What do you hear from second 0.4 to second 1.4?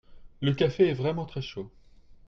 le café est vraiment